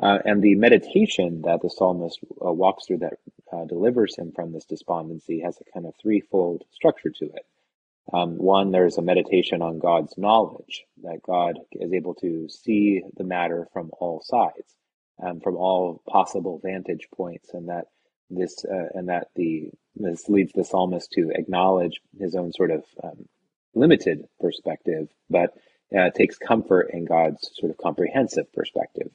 Uh, 0.00 0.18
and 0.24 0.42
the 0.42 0.54
meditation 0.54 1.42
that 1.42 1.60
the 1.60 1.70
psalmist 1.70 2.20
uh, 2.44 2.52
walks 2.52 2.86
through 2.86 2.98
that 2.98 3.18
uh, 3.52 3.64
delivers 3.64 4.16
him 4.16 4.32
from 4.32 4.52
this 4.52 4.64
despondency 4.64 5.40
has 5.40 5.58
a 5.60 5.72
kind 5.72 5.86
of 5.86 5.94
threefold 6.00 6.62
structure 6.70 7.10
to 7.10 7.24
it. 7.24 7.44
Um, 8.12 8.38
one, 8.38 8.70
there's 8.70 8.96
a 8.96 9.02
meditation 9.02 9.60
on 9.60 9.78
God's 9.78 10.16
knowledge, 10.16 10.84
that 11.02 11.22
God 11.22 11.58
is 11.72 11.92
able 11.92 12.14
to 12.16 12.48
see 12.48 13.02
the 13.16 13.24
matter 13.24 13.68
from 13.72 13.90
all 13.98 14.22
sides, 14.22 14.76
um, 15.22 15.40
from 15.40 15.56
all 15.56 16.02
possible 16.08 16.60
vantage 16.62 17.08
points, 17.14 17.50
and 17.52 17.68
that 17.68 17.86
this 18.30 18.64
uh, 18.64 18.88
and 18.94 19.08
that 19.08 19.28
the 19.34 19.70
this 19.96 20.28
leads 20.28 20.52
the 20.52 20.64
psalmist 20.64 21.10
to 21.12 21.32
acknowledge 21.34 22.00
his 22.18 22.34
own 22.34 22.52
sort 22.52 22.70
of 22.70 22.84
um, 23.02 23.28
limited 23.74 24.26
perspective, 24.40 25.08
but 25.28 25.54
uh, 25.96 26.10
takes 26.10 26.38
comfort 26.38 26.90
in 26.92 27.04
God's 27.04 27.50
sort 27.54 27.70
of 27.70 27.78
comprehensive 27.78 28.50
perspective. 28.52 29.10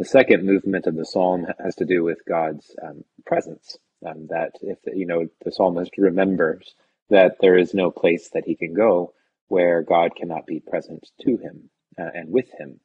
The 0.00 0.06
second 0.06 0.46
movement 0.46 0.86
of 0.86 0.96
the 0.96 1.04
psalm 1.04 1.46
has 1.62 1.74
to 1.74 1.84
do 1.84 2.02
with 2.02 2.24
God's 2.26 2.74
um, 2.82 3.04
presence. 3.26 3.76
Um, 4.02 4.28
that 4.28 4.52
if 4.62 4.78
you 4.86 5.04
know 5.04 5.26
the 5.44 5.52
psalmist 5.52 5.98
remembers 5.98 6.74
that 7.10 7.36
there 7.42 7.58
is 7.58 7.74
no 7.74 7.90
place 7.90 8.30
that 8.30 8.46
he 8.46 8.54
can 8.54 8.72
go 8.72 9.12
where 9.48 9.82
God 9.82 10.16
cannot 10.16 10.46
be 10.46 10.58
present 10.58 11.06
to 11.20 11.36
him 11.36 11.68
uh, 11.98 12.08
and 12.14 12.32
with 12.32 12.50
him, 12.58 12.80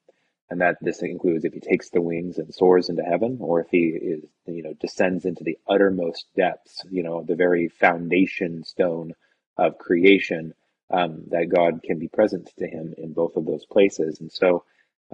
and 0.50 0.60
that 0.60 0.76
this 0.82 1.04
includes 1.04 1.46
if 1.46 1.54
he 1.54 1.62
takes 1.62 1.90
the 1.90 2.02
wings 2.02 2.38
and 2.38 2.54
soars 2.54 2.90
into 2.90 3.04
heaven, 3.04 3.38
or 3.40 3.62
if 3.62 3.70
he 3.72 3.86
is 3.92 4.26
you 4.46 4.64
know 4.64 4.74
descends 4.74 5.24
into 5.24 5.46
the 5.46 5.58
uttermost 5.70 6.26
depths, 6.36 6.84
you 6.92 7.02
know 7.02 7.24
the 7.24 7.38
very 7.38 7.70
foundation 7.70 8.66
stone 8.66 9.14
of 9.56 9.78
creation, 9.78 10.54
um, 10.90 11.24
that 11.30 11.48
God 11.48 11.82
can 11.82 11.98
be 11.98 12.10
present 12.10 12.52
to 12.60 12.68
him 12.68 12.94
in 12.98 13.14
both 13.14 13.38
of 13.38 13.46
those 13.46 13.66
places, 13.66 14.20
and 14.20 14.30
so 14.30 14.66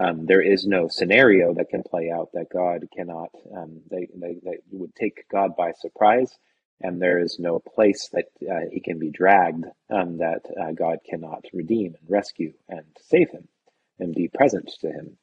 um, 0.02 0.26
there 0.26 0.42
is 0.42 0.66
no 0.66 0.88
scenario 0.88 1.54
that 1.54 1.70
can 1.70 1.84
play 1.84 2.10
out 2.10 2.32
that 2.34 2.50
God 2.52 2.88
cannot, 2.96 3.30
um, 3.56 3.82
they, 3.90 4.08
they, 4.16 4.38
they, 4.44 4.58
would 4.72 4.96
take 4.96 5.28
God 5.30 5.56
by 5.56 5.74
surprise, 5.74 6.36
and 6.82 7.00
there 7.00 7.20
is 7.20 7.38
no 7.38 7.60
place 7.60 8.10
that 8.14 8.26
uh, 8.50 8.62
he 8.72 8.80
can 8.80 8.98
be 8.98 9.12
dragged 9.12 9.66
um, 9.92 10.18
that 10.18 10.42
uh, 10.60 10.72
God 10.72 11.00
cannot 11.08 11.46
redeem 11.54 11.96
and 12.00 12.10
rescue 12.10 12.54
and 12.68 12.86
save 13.00 13.30
him 13.30 13.48
and 14.00 14.16
be 14.16 14.28
present 14.28 14.72
to 14.82 14.88
him. 14.88 15.18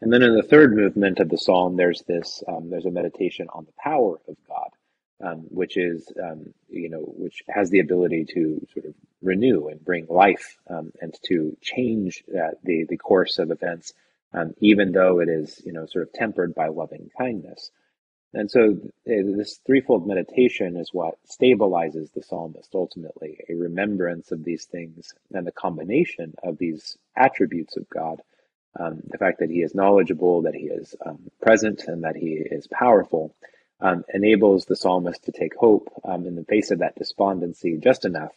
And 0.00 0.10
then 0.10 0.22
in 0.22 0.34
the 0.34 0.42
third 0.42 0.74
movement 0.74 1.20
of 1.20 1.28
the 1.28 1.36
psalm, 1.36 1.76
there's 1.76 2.02
this, 2.08 2.42
um, 2.48 2.70
there's 2.70 2.86
a 2.86 2.90
meditation 2.90 3.48
on 3.52 3.66
the 3.66 3.74
power 3.78 4.18
of 4.28 4.36
God. 4.48 4.70
Um, 5.24 5.42
which 5.50 5.76
is, 5.76 6.12
um, 6.20 6.52
you 6.68 6.88
know, 6.88 6.98
which 6.98 7.44
has 7.48 7.70
the 7.70 7.78
ability 7.78 8.26
to 8.34 8.66
sort 8.74 8.86
of 8.86 8.94
renew 9.22 9.68
and 9.68 9.84
bring 9.84 10.08
life 10.08 10.58
and 10.66 11.14
to 11.26 11.56
change 11.60 12.24
uh, 12.30 12.56
the 12.64 12.86
the 12.88 12.96
course 12.96 13.38
of 13.38 13.52
events 13.52 13.92
um, 14.34 14.54
even 14.60 14.92
though 14.92 15.20
it 15.20 15.28
is, 15.28 15.60
you 15.64 15.72
know, 15.72 15.86
sort 15.86 16.06
of 16.06 16.12
tempered 16.12 16.54
by 16.54 16.68
loving 16.68 17.10
kindness. 17.18 17.70
And 18.34 18.50
so 18.50 18.78
eh, 19.06 19.22
this 19.24 19.60
threefold 19.66 20.06
meditation 20.06 20.76
is 20.76 20.90
what 20.92 21.18
stabilizes 21.28 22.12
the 22.12 22.22
psalmist 22.22 22.70
ultimately, 22.74 23.38
a 23.48 23.54
remembrance 23.54 24.32
of 24.32 24.44
these 24.44 24.64
things 24.64 25.14
and 25.32 25.46
the 25.46 25.52
combination 25.52 26.34
of 26.42 26.58
these 26.58 26.96
attributes 27.16 27.76
of 27.76 27.88
God. 27.90 28.22
Um, 28.78 29.02
the 29.04 29.18
fact 29.18 29.40
that 29.40 29.50
he 29.50 29.60
is 29.62 29.74
knowledgeable, 29.74 30.42
that 30.42 30.54
he 30.54 30.66
is 30.66 30.94
um, 31.04 31.30
present, 31.42 31.84
and 31.86 32.04
that 32.04 32.16
he 32.16 32.30
is 32.32 32.66
powerful 32.68 33.34
um, 33.80 34.04
enables 34.14 34.64
the 34.64 34.76
psalmist 34.76 35.24
to 35.24 35.32
take 35.32 35.54
hope 35.56 35.92
um, 36.04 36.26
in 36.26 36.36
the 36.36 36.44
face 36.44 36.70
of 36.70 36.78
that 36.78 36.96
despondency 36.96 37.76
just 37.76 38.06
enough 38.06 38.32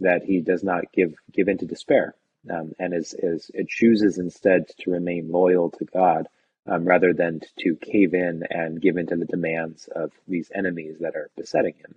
that 0.00 0.24
he 0.24 0.40
does 0.40 0.62
not 0.62 0.92
give 0.92 1.14
give 1.32 1.48
in 1.48 1.58
to 1.58 1.66
despair, 1.66 2.14
um, 2.50 2.72
and 2.78 2.94
is, 2.94 3.14
is 3.18 3.50
it 3.54 3.68
chooses 3.68 4.18
instead 4.18 4.68
to 4.80 4.90
remain 4.90 5.30
loyal 5.30 5.70
to 5.70 5.84
God 5.84 6.26
um, 6.66 6.84
rather 6.84 7.12
than 7.12 7.40
to 7.60 7.76
cave 7.76 8.14
in 8.14 8.42
and 8.50 8.80
give 8.80 8.96
in 8.96 9.06
to 9.08 9.16
the 9.16 9.26
demands 9.26 9.88
of 9.94 10.12
these 10.28 10.50
enemies 10.54 10.96
that 11.00 11.16
are 11.16 11.30
besetting 11.36 11.74
him. 11.74 11.94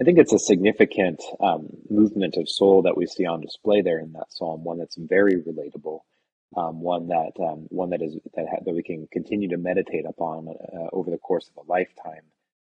I 0.00 0.04
think 0.04 0.18
it's 0.18 0.32
a 0.32 0.38
significant 0.38 1.22
um, 1.40 1.68
movement 1.90 2.36
of 2.36 2.48
soul 2.48 2.82
that 2.82 2.96
we 2.96 3.06
see 3.06 3.26
on 3.26 3.42
display 3.42 3.82
there 3.82 3.98
in 3.98 4.12
that 4.12 4.32
psalm. 4.32 4.64
One 4.64 4.78
that's 4.78 4.96
very 4.96 5.36
relatable, 5.36 6.00
um, 6.56 6.80
one 6.80 7.08
that 7.08 7.32
um, 7.38 7.66
one 7.68 7.90
that 7.90 8.00
is 8.00 8.16
that 8.34 8.46
ha- 8.48 8.62
that 8.64 8.74
we 8.74 8.82
can 8.82 9.08
continue 9.12 9.50
to 9.50 9.58
meditate 9.58 10.06
upon 10.06 10.48
uh, 10.48 10.88
over 10.92 11.10
the 11.10 11.18
course 11.18 11.50
of 11.50 11.64
a 11.66 11.70
lifetime. 11.70 12.22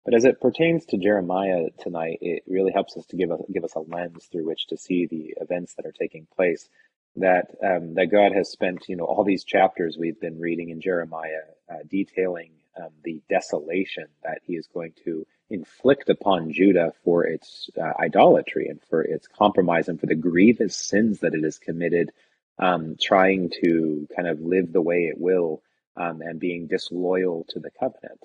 But 0.04 0.14
as 0.14 0.24
it 0.24 0.40
pertains 0.40 0.84
to 0.86 0.98
Jeremiah 0.98 1.70
tonight, 1.78 2.18
it 2.20 2.42
really 2.46 2.72
helps 2.72 2.96
us 2.96 3.06
to 3.06 3.16
give, 3.16 3.30
a, 3.30 3.38
give 3.50 3.64
us 3.64 3.74
a 3.74 3.80
lens 3.80 4.26
through 4.30 4.46
which 4.46 4.66
to 4.66 4.76
see 4.76 5.06
the 5.06 5.34
events 5.40 5.74
that 5.74 5.86
are 5.86 5.92
taking 5.92 6.26
place. 6.36 6.68
That 7.16 7.54
um, 7.62 7.94
that 7.94 8.10
God 8.10 8.32
has 8.32 8.50
spent, 8.50 8.88
you 8.88 8.96
know, 8.96 9.04
all 9.04 9.22
these 9.22 9.44
chapters 9.44 9.96
we've 9.96 10.20
been 10.20 10.40
reading 10.40 10.70
in 10.70 10.80
Jeremiah, 10.80 11.44
uh, 11.70 11.76
detailing 11.88 12.50
um, 12.76 12.88
the 13.04 13.22
desolation 13.28 14.06
that 14.24 14.40
He 14.42 14.56
is 14.56 14.66
going 14.66 14.94
to 15.04 15.24
inflict 15.48 16.08
upon 16.08 16.52
Judah 16.52 16.92
for 17.04 17.24
its 17.24 17.70
uh, 17.80 17.92
idolatry 18.00 18.66
and 18.66 18.82
for 18.90 19.00
its 19.00 19.28
compromise 19.28 19.88
and 19.88 20.00
for 20.00 20.06
the 20.06 20.16
grievous 20.16 20.76
sins 20.76 21.20
that 21.20 21.34
it 21.34 21.44
has 21.44 21.58
committed, 21.60 22.10
um, 22.58 22.96
trying 23.00 23.50
to 23.62 24.08
kind 24.16 24.26
of 24.26 24.40
live 24.40 24.72
the 24.72 24.82
way 24.82 25.04
it 25.04 25.16
will 25.16 25.62
um, 25.96 26.20
and 26.20 26.40
being 26.40 26.66
disloyal 26.66 27.46
to 27.50 27.60
the 27.60 27.70
covenant. 27.78 28.18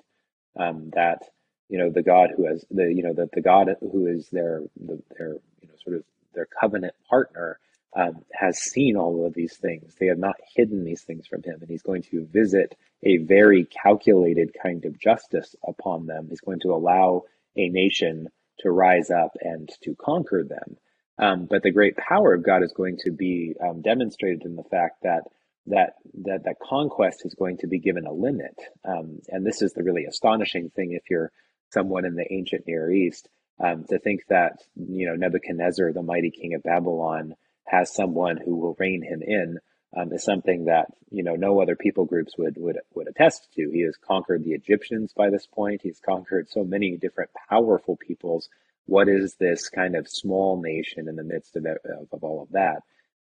Um, 0.56 0.90
that 0.94 1.22
you 1.70 1.78
know 1.78 1.90
the 1.90 2.02
God 2.02 2.30
who 2.36 2.46
has 2.46 2.64
the 2.70 2.92
you 2.92 3.02
know 3.02 3.14
the, 3.14 3.28
the 3.32 3.40
God 3.40 3.68
who 3.80 4.06
is 4.06 4.28
their 4.30 4.62
the, 4.76 5.00
their 5.16 5.34
you 5.62 5.68
know 5.68 5.74
sort 5.82 5.96
of 5.96 6.04
their 6.34 6.46
covenant 6.60 6.94
partner 7.08 7.58
um, 7.96 8.22
has 8.32 8.58
seen 8.58 8.96
all 8.96 9.26
of 9.26 9.34
these 9.34 9.56
things. 9.56 9.94
They 9.98 10.06
have 10.06 10.18
not 10.18 10.36
hidden 10.54 10.84
these 10.84 11.02
things 11.02 11.26
from 11.26 11.42
him, 11.42 11.58
and 11.60 11.70
he's 11.70 11.82
going 11.82 12.02
to 12.10 12.26
visit 12.26 12.76
a 13.02 13.18
very 13.18 13.64
calculated 13.64 14.54
kind 14.60 14.84
of 14.84 14.98
justice 14.98 15.56
upon 15.66 16.06
them. 16.06 16.26
He's 16.28 16.40
going 16.40 16.60
to 16.60 16.72
allow 16.72 17.24
a 17.56 17.68
nation 17.68 18.28
to 18.60 18.70
rise 18.70 19.10
up 19.10 19.32
and 19.40 19.70
to 19.82 19.96
conquer 19.96 20.44
them. 20.44 20.76
Um, 21.18 21.46
but 21.46 21.62
the 21.62 21.72
great 21.72 21.96
power 21.96 22.32
of 22.34 22.44
God 22.44 22.62
is 22.62 22.72
going 22.72 22.98
to 23.04 23.10
be 23.10 23.54
um, 23.62 23.82
demonstrated 23.82 24.44
in 24.44 24.56
the 24.56 24.64
fact 24.64 25.02
that 25.02 25.24
that 25.66 25.94
that 26.24 26.44
that 26.44 26.56
conquest 26.62 27.22
is 27.24 27.34
going 27.34 27.58
to 27.58 27.66
be 27.66 27.78
given 27.78 28.06
a 28.06 28.12
limit. 28.12 28.58
Um, 28.84 29.20
and 29.28 29.44
this 29.44 29.62
is 29.62 29.72
the 29.72 29.82
really 29.82 30.04
astonishing 30.04 30.70
thing 30.70 30.92
if 30.92 31.02
you're 31.10 31.30
someone 31.70 32.04
in 32.04 32.14
the 32.14 32.32
ancient 32.32 32.66
Near 32.66 32.90
East 32.90 33.28
um, 33.62 33.84
to 33.88 33.98
think 33.98 34.22
that 34.28 34.62
you 34.76 35.06
know 35.06 35.14
Nebuchadnezzar, 35.14 35.92
the 35.92 36.02
mighty 36.02 36.30
king 36.30 36.54
of 36.54 36.62
Babylon, 36.62 37.34
has 37.66 37.94
someone 37.94 38.36
who 38.36 38.56
will 38.56 38.76
rein 38.78 39.02
him 39.02 39.22
in 39.22 39.58
um, 39.96 40.12
is 40.12 40.24
something 40.24 40.66
that 40.66 40.86
you 41.10 41.22
know 41.22 41.34
no 41.34 41.60
other 41.60 41.76
people 41.76 42.04
groups 42.04 42.36
would 42.38 42.56
would 42.58 42.78
would 42.94 43.08
attest 43.08 43.48
to. 43.54 43.70
He 43.70 43.82
has 43.82 43.96
conquered 43.96 44.44
the 44.44 44.52
Egyptians 44.52 45.12
by 45.16 45.30
this 45.30 45.46
point. 45.46 45.80
He's 45.82 46.00
conquered 46.00 46.48
so 46.48 46.64
many 46.64 46.96
different 46.96 47.30
powerful 47.48 47.96
peoples. 47.96 48.48
What 48.86 49.08
is 49.08 49.34
this 49.34 49.68
kind 49.68 49.94
of 49.94 50.08
small 50.08 50.60
nation 50.60 51.08
in 51.08 51.16
the 51.16 51.22
midst 51.22 51.56
of, 51.56 51.64
of, 51.66 52.08
of 52.12 52.24
all 52.24 52.42
of 52.42 52.50
that? 52.52 52.82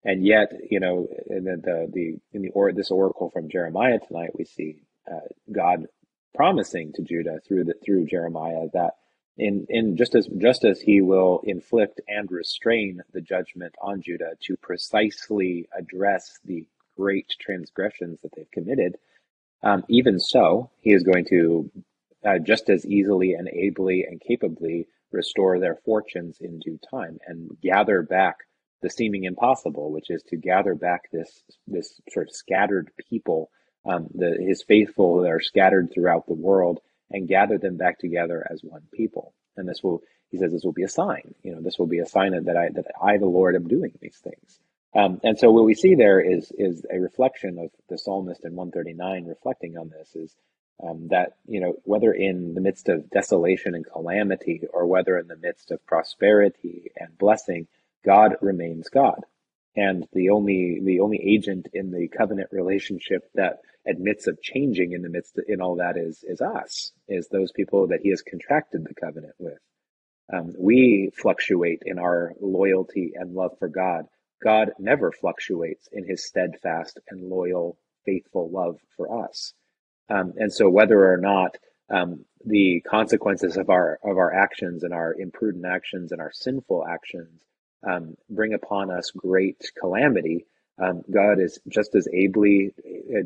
And 0.04 0.25
yet, 0.25 0.51
you 0.70 0.80
know, 0.80 1.08
in 1.30 1.46
the, 1.46 1.58
the, 1.58 1.89
the 1.92 2.20
in 2.34 2.42
the 2.44 2.50
or 2.50 2.72
this 2.72 2.92
oracle 2.92 3.30
from 3.32 3.50
Jeremiah 3.50 4.00
tonight, 4.00 4.32
we 4.38 4.46
see 4.46 4.84
uh, 5.12 5.27
God 5.51 5.88
promising 6.36 6.94
to 6.94 7.01
Judah 7.01 7.39
through 7.48 7.65
the 7.65 7.75
through 7.84 8.06
Jeremiah 8.08 8.68
that 8.74 8.96
in 9.38 9.65
in 9.70 9.98
just 9.98 10.15
as 10.15 10.27
just 10.38 10.63
as 10.63 10.80
he 10.80 11.01
will 11.01 11.42
inflict 11.44 12.01
and 12.08 12.30
restrain 12.32 13.01
the 13.13 13.22
judgment 13.22 13.75
on 13.82 14.01
Judah 14.01 14.34
to 14.42 14.58
precisely 14.58 15.68
address 15.77 16.39
the 16.46 16.65
great 16.98 17.27
transgressions 17.39 18.20
that 18.22 18.32
they've 18.36 18.51
committed, 18.51 18.98
um, 19.63 19.84
even 19.89 20.20
so, 20.20 20.70
he 20.80 20.94
is 20.94 21.04
going 21.04 21.25
to 21.25 21.70
uh, 22.25 22.39
just 22.39 22.70
as 22.70 22.86
easily 22.86 23.34
and 23.34 23.50
ably 23.50 24.06
and 24.10 24.22
capably 24.22 24.88
restore 25.12 25.60
their 25.60 25.75
fortunes 25.86 26.38
in 26.42 26.60
due 26.60 26.80
time 26.89 27.20
and 27.27 27.50
gather 27.62 28.01
back 28.01 28.38
the 28.82 28.89
seeming 28.89 29.24
impossible, 29.24 29.92
which 29.92 30.10
is 30.10 30.24
to 30.24 30.38
gather 30.38 30.75
back 30.75 31.04
this 31.12 31.44
this 31.68 32.00
sort 32.12 32.27
of 32.27 32.36
scattered 32.36 32.92
people, 33.10 33.50
um, 33.86 34.08
the, 34.13 34.38
his 34.39 34.63
faithful 34.63 35.22
that 35.22 35.32
are 35.32 35.42
scattered 35.42 35.92
throughout 35.94 36.27
the 36.27 36.34
world 36.34 36.80
and 37.12 37.27
gather 37.27 37.58
them 37.58 37.77
back 37.77 38.00
together 38.00 38.46
as 38.50 38.62
one 38.63 38.84
people. 38.92 39.34
And 39.58 39.68
this 39.68 39.82
will, 39.84 40.01
he 40.32 40.38
says, 40.38 40.51
this 40.51 40.63
will 40.63 40.74
be 40.74 40.84
a 40.84 40.89
sign. 40.89 41.36
You 41.44 41.54
know, 41.54 41.62
this 41.62 41.77
will 41.77 41.88
be 41.88 42.00
a 42.00 42.06
sign 42.06 42.32
that 42.32 42.58
I 42.58 42.70
that 42.74 42.88
I, 43.01 43.18
the 43.18 43.25
Lord, 43.25 43.56
am 43.56 43.68
doing 43.68 43.94
these 44.01 44.18
things. 44.18 44.60
Um, 44.96 45.20
and 45.24 45.38
so 45.38 45.51
what 45.51 45.65
we 45.65 45.75
see 45.75 45.96
there 45.96 46.20
is 46.20 46.51
is 46.58 46.86
a 46.92 47.00
reflection 47.00 47.60
of 47.60 47.70
the 47.89 47.98
psalmist 47.98 48.46
in 48.46 48.56
139 48.56 49.25
reflecting 49.25 49.77
on 49.77 49.89
this 49.89 50.15
is 50.15 50.36
um, 50.84 51.08
that 51.10 51.34
you 51.48 51.60
know 51.60 51.75
whether 51.84 52.12
in 52.12 52.54
the 52.54 52.62
midst 52.62 52.89
of 52.89 53.10
desolation 53.10 53.75
and 53.75 53.86
calamity 53.86 54.63
or 54.74 54.88
whether 54.88 55.18
in 55.18 55.27
the 55.27 55.38
midst 55.38 55.72
of 55.72 55.86
prosperity 55.86 56.92
and 56.98 57.18
blessing, 57.18 57.68
God 58.04 58.36
remains 58.42 58.89
God, 58.89 59.22
and 59.75 60.08
the 60.13 60.30
only 60.30 60.82
the 60.84 61.00
only 61.01 61.22
agent 61.22 61.67
in 61.74 61.91
the 61.91 62.08
covenant 62.08 62.50
relationship 62.52 63.30
that 63.36 63.60
admits 63.88 64.28
of 64.28 64.41
changing 64.41 64.93
in 64.93 65.02
the 65.02 65.10
midst 65.10 65.38
of, 65.38 65.45
in 65.48 65.62
all 65.62 65.76
that 65.78 65.98
is 65.98 66.24
is 66.28 66.41
us, 66.41 66.91
is 67.08 67.28
those 67.28 67.52
people 67.52 67.88
that 67.88 68.02
He 68.02 68.10
has 68.10 68.21
contracted 68.21 68.84
the 68.84 68.95
covenant 68.95 69.36
with. 69.38 69.60
Um, 70.34 70.54
we 70.58 71.12
fluctuate 71.15 71.84
in 71.86 72.00
our 72.00 72.34
loyalty 72.41 73.13
and 73.15 73.34
love 73.34 73.58
for 73.60 73.67
God. 73.67 74.06
God 74.43 74.71
never 74.80 75.12
fluctuates 75.12 75.88
in 75.91 76.06
His 76.08 76.26
steadfast 76.26 77.00
and 77.10 77.30
loyal, 77.30 77.78
faithful 78.06 78.50
love 78.50 78.78
for 78.98 79.26
us. 79.26 79.54
Um, 80.10 80.34
and 80.38 80.52
so, 80.52 80.69
whether 80.69 81.12
or 81.12 81.17
not 81.17 81.58
um, 81.89 82.26
the 82.45 82.82
consequences 82.82 83.58
of 83.58 83.69
our 83.69 84.00
of 84.04 84.17
our 84.17 84.34
actions 84.34 84.84
and 84.84 84.93
our 84.93 85.13
imprudent 85.13 85.65
actions 85.65 86.12
and 86.12 86.21
our 86.21 86.32
sinful 86.32 86.86
actions 86.88 87.41
um, 87.88 88.15
bring 88.30 88.54
upon 88.54 88.91
us 88.91 89.12
great 89.12 89.71
calamity, 89.80 90.45
um, 90.82 91.04
God 91.10 91.39
is 91.39 91.60
just 91.67 91.95
as 91.95 92.08
ably 92.13 92.74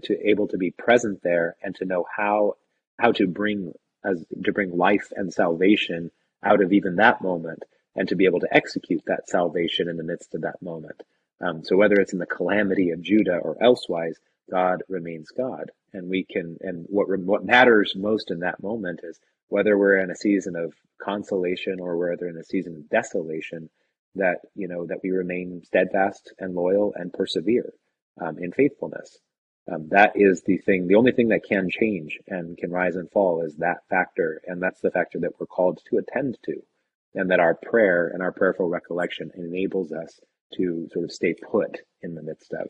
to 0.04 0.30
able 0.30 0.48
to 0.48 0.58
be 0.58 0.72
present 0.72 1.22
there 1.24 1.56
and 1.64 1.76
to 1.76 1.86
know 1.86 2.06
how 2.16 2.56
how 2.98 3.12
to 3.14 3.28
bring 3.28 3.74
as 4.04 4.24
to 4.44 4.52
bring 4.52 4.78
life 4.78 5.12
and 5.16 5.34
salvation 5.34 6.12
out 6.44 6.62
of 6.62 6.72
even 6.72 6.96
that 6.98 7.22
moment 7.22 7.64
and 7.96 8.08
to 8.08 8.16
be 8.16 8.26
able 8.26 8.40
to 8.40 8.56
execute 8.56 9.04
that 9.08 9.30
salvation 9.30 9.90
in 9.90 9.98
the 9.98 10.04
midst 10.04 10.34
of 10.36 10.42
that 10.42 10.62
moment. 10.62 11.04
Um, 11.42 11.64
so 11.64 11.76
whether 11.76 11.96
it's 11.96 12.14
in 12.14 12.20
the 12.20 12.26
calamity 12.26 12.92
of 12.92 13.02
Judah 13.02 13.38
or 13.38 13.62
elsewise, 13.62 14.18
God 14.50 14.84
remains 14.90 15.32
God, 15.32 15.72
and 15.94 16.10
we 16.10 16.24
can. 16.24 16.58
And 16.62 16.86
what 16.90 17.08
what 17.20 17.46
matters 17.46 17.94
most 17.96 18.32
in 18.32 18.40
that 18.40 18.62
moment 18.62 19.02
is 19.04 19.20
whether 19.48 19.78
we're 19.78 19.98
in 19.98 20.12
a 20.12 20.16
season 20.16 20.56
of 20.56 20.74
consolation 21.02 21.80
or 21.80 21.98
whether 21.98 22.28
in 22.28 22.38
a 22.38 22.44
season 22.44 22.76
of 22.76 22.90
desolation 22.90 23.70
that 24.16 24.40
you 24.56 24.68
know 24.68 24.86
that 24.88 25.00
we 25.04 25.12
remain 25.12 25.62
steadfast 25.64 26.34
and 26.40 26.56
loyal 26.56 26.94
and 26.96 27.14
persevere 27.14 27.74
um, 28.20 28.38
in 28.40 28.52
faithfulness. 28.52 29.20
Um, 29.72 29.90
that 29.90 30.14
is 30.16 30.42
the 30.44 30.58
thing. 30.58 30.88
The 30.88 30.96
only 30.96 31.12
thing 31.12 31.30
that 31.30 31.44
can 31.48 31.70
change 31.70 32.20
and 32.28 32.58
can 32.58 32.72
rise 32.72 32.96
and 32.96 33.10
fall 33.12 33.44
is 33.44 33.56
that 33.58 33.88
factor, 33.90 34.42
and 34.48 34.62
that's 34.62 34.82
the 34.82 34.92
factor 34.92 35.20
that 35.20 35.40
we're 35.40 35.46
called 35.46 35.82
to 35.90 35.98
attend 35.98 36.38
to, 36.46 36.62
and 37.14 37.30
that 37.30 37.40
our 37.40 37.54
prayer 37.54 38.08
and 38.08 38.24
our 38.24 38.32
prayerful 38.32 38.68
recollection 38.68 39.32
enables 39.36 39.92
us 39.92 40.20
to 40.56 40.88
sort 40.92 41.06
of 41.06 41.12
stay 41.12 41.34
put 41.34 41.80
in 42.02 42.16
the 42.16 42.24
midst 42.24 42.54
of. 42.54 42.70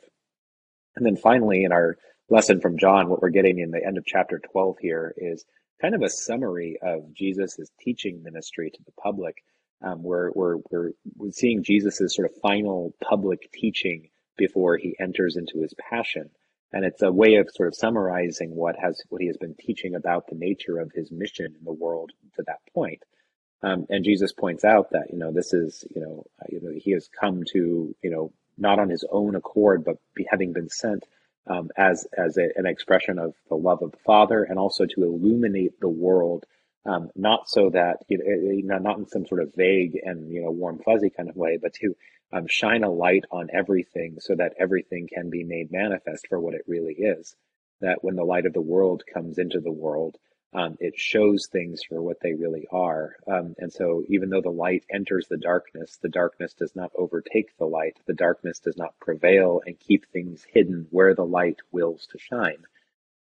And 0.95 1.05
then 1.05 1.15
finally, 1.15 1.63
in 1.63 1.71
our 1.71 1.97
lesson 2.29 2.59
from 2.59 2.77
John, 2.77 3.07
what 3.07 3.21
we're 3.21 3.29
getting 3.29 3.59
in 3.59 3.71
the 3.71 3.85
end 3.85 3.97
of 3.97 4.05
chapter 4.05 4.39
12 4.51 4.77
here 4.81 5.13
is 5.15 5.45
kind 5.81 5.95
of 5.95 6.01
a 6.01 6.09
summary 6.09 6.77
of 6.81 7.13
Jesus' 7.13 7.71
teaching 7.79 8.23
ministry 8.23 8.71
to 8.71 8.83
the 8.85 8.91
public 9.01 9.37
um, 9.81 10.03
we're, 10.03 10.31
we're, 10.31 10.57
we're, 10.69 10.91
we're 11.15 11.31
seeing 11.31 11.63
Jesus' 11.63 12.13
sort 12.13 12.29
of 12.29 12.35
final 12.41 12.93
public 13.01 13.51
teaching 13.53 14.09
before 14.37 14.77
he 14.77 14.95
enters 14.99 15.37
into 15.37 15.61
his 15.61 15.73
passion. 15.89 16.29
And 16.71 16.85
it's 16.85 17.01
a 17.01 17.11
way 17.11 17.35
of 17.35 17.49
sort 17.51 17.67
of 17.67 17.75
summarizing 17.75 18.55
what 18.55 18.75
has 18.79 19.01
what 19.09 19.21
he 19.21 19.27
has 19.27 19.37
been 19.37 19.55
teaching 19.55 19.95
about 19.95 20.27
the 20.27 20.35
nature 20.35 20.79
of 20.79 20.91
his 20.93 21.11
mission 21.11 21.55
in 21.57 21.65
the 21.65 21.73
world 21.73 22.11
to 22.35 22.43
that 22.45 22.59
point. 22.73 23.03
Um, 23.61 23.87
and 23.89 24.05
Jesus 24.05 24.31
points 24.31 24.63
out 24.63 24.91
that 24.91 25.11
you 25.11 25.17
know 25.17 25.31
this 25.31 25.53
is 25.53 25.83
you 25.93 26.01
know, 26.01 26.25
you 26.49 26.61
know 26.61 26.71
he 26.75 26.91
has 26.91 27.09
come 27.19 27.43
to 27.53 27.95
you 28.01 28.09
know 28.09 28.31
not 28.57 28.79
on 28.79 28.89
his 28.89 29.05
own 29.09 29.35
accord, 29.35 29.83
but 29.83 29.97
be, 30.13 30.27
having 30.29 30.53
been 30.53 30.69
sent 30.69 31.03
um, 31.47 31.69
as 31.75 32.07
as 32.17 32.37
a, 32.37 32.49
an 32.55 32.65
expression 32.65 33.17
of 33.17 33.33
the 33.49 33.55
love 33.55 33.81
of 33.81 33.91
the 33.91 33.97
Father, 34.05 34.43
and 34.43 34.59
also 34.59 34.85
to 34.85 35.03
illuminate 35.03 35.79
the 35.79 35.89
world 35.89 36.45
um, 36.85 37.09
not 37.15 37.49
so 37.49 37.69
that 37.71 37.97
you 38.07 38.63
know, 38.63 38.77
not 38.77 38.97
in 38.97 39.07
some 39.07 39.25
sort 39.25 39.41
of 39.41 39.53
vague 39.55 39.99
and 40.03 40.31
you 40.31 40.41
know 40.41 40.51
warm 40.51 40.79
fuzzy 40.79 41.09
kind 41.09 41.29
of 41.29 41.35
way, 41.35 41.57
but 41.61 41.73
to 41.75 41.95
um, 42.31 42.47
shine 42.47 42.83
a 42.83 42.89
light 42.89 43.25
on 43.31 43.49
everything 43.53 44.17
so 44.19 44.35
that 44.35 44.53
everything 44.59 45.07
can 45.13 45.29
be 45.29 45.43
made 45.43 45.71
manifest 45.71 46.27
for 46.27 46.39
what 46.39 46.53
it 46.53 46.63
really 46.67 46.93
is. 46.93 47.35
That 47.81 48.03
when 48.03 48.15
the 48.15 48.23
light 48.23 48.45
of 48.45 48.53
the 48.53 48.61
world 48.61 49.03
comes 49.11 49.37
into 49.37 49.59
the 49.59 49.71
world, 49.71 50.17
um, 50.53 50.77
it 50.79 50.97
shows 50.97 51.47
things 51.47 51.81
for 51.87 52.01
what 52.01 52.21
they 52.21 52.33
really 52.33 52.67
are. 52.71 53.15
Um, 53.27 53.53
and 53.59 53.71
so, 53.71 54.03
even 54.07 54.29
though 54.29 54.41
the 54.41 54.49
light 54.49 54.83
enters 54.91 55.27
the 55.27 55.37
darkness, 55.37 55.99
the 56.01 56.09
darkness 56.09 56.53
does 56.53 56.75
not 56.75 56.91
overtake 56.95 57.55
the 57.57 57.67
light. 57.67 57.97
The 58.07 58.15
darkness 58.15 58.59
does 58.59 58.75
not 58.75 58.99
prevail 58.99 59.61
and 59.65 59.79
keep 59.79 60.07
things 60.11 60.45
hidden 60.51 60.87
where 60.89 61.13
the 61.13 61.25
light 61.25 61.57
wills 61.71 62.07
to 62.11 62.17
shine. 62.17 62.63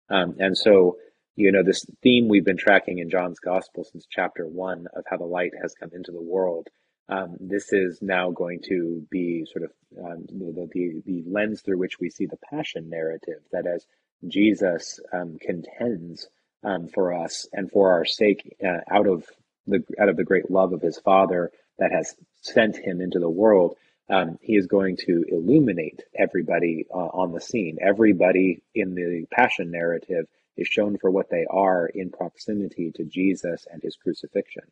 Um, 0.09 0.37
and 0.39 0.57
so, 0.57 0.97
you 1.37 1.51
know, 1.51 1.63
this 1.63 1.85
theme 2.01 2.27
we've 2.27 2.43
been 2.43 2.57
tracking 2.57 2.97
in 2.97 3.11
John's 3.11 3.39
gospel 3.39 3.83
since 3.83 4.07
chapter 4.09 4.47
one 4.47 4.87
of 4.95 5.03
how 5.07 5.17
the 5.17 5.25
light 5.25 5.51
has 5.61 5.75
come 5.79 5.91
into 5.93 6.11
the 6.11 6.21
world. 6.21 6.67
Um, 7.09 7.37
this 7.39 7.71
is 7.71 7.99
now 8.01 8.31
going 8.31 8.59
to 8.67 9.05
be 9.11 9.45
sort 9.45 9.65
of 9.65 9.71
um, 10.03 10.25
the, 10.27 10.67
the, 10.73 11.01
the 11.05 11.23
lens 11.29 11.61
through 11.61 11.77
which 11.77 11.99
we 11.99 12.09
see 12.09 12.25
the 12.25 12.39
passion 12.49 12.89
narrative 12.89 13.39
that 13.51 13.67
as 13.67 13.85
Jesus 14.27 14.99
um, 15.13 15.37
contends 15.39 16.27
um, 16.63 16.87
for 16.87 17.13
us 17.13 17.47
and 17.53 17.71
for 17.71 17.91
our 17.91 18.03
sake 18.03 18.57
uh, 18.65 18.79
out 18.89 19.07
of 19.07 19.25
the 19.67 19.83
out 20.01 20.09
of 20.09 20.17
the 20.17 20.23
great 20.23 20.49
love 20.49 20.73
of 20.73 20.81
his 20.81 20.97
Father 20.97 21.51
that 21.77 21.91
has 21.91 22.15
sent 22.41 22.77
him 22.77 22.99
into 22.99 23.19
the 23.19 23.29
world, 23.29 23.75
um, 24.09 24.39
he 24.41 24.55
is 24.55 24.65
going 24.65 24.97
to 25.05 25.23
illuminate 25.29 26.01
everybody 26.17 26.87
uh, 26.91 26.97
on 26.97 27.31
the 27.31 27.41
scene. 27.41 27.77
Everybody 27.79 28.63
in 28.73 28.95
the 28.95 29.25
passion 29.31 29.69
narrative 29.69 30.25
is 30.57 30.67
shown 30.67 30.97
for 30.97 31.11
what 31.11 31.29
they 31.29 31.45
are 31.49 31.87
in 31.87 32.09
proximity 32.09 32.91
to 32.95 33.05
Jesus 33.05 33.65
and 33.71 33.81
his 33.81 33.95
crucifixion. 33.95 34.63